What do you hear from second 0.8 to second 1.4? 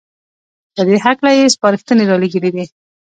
دې هکله